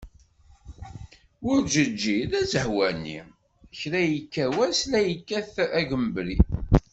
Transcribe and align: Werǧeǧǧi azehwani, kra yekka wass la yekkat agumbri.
Werǧeǧǧi 1.43 2.15
azehwani, 2.39 3.17
kra 3.79 4.01
yekka 4.11 4.45
wass 4.55 4.79
la 4.91 4.99
yekkat 5.01 5.53
agumbri. 5.79 6.37